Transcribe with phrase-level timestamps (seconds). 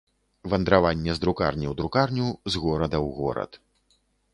[0.53, 3.51] Вандраванне з друкарні ў друкарню, з горада ў горад.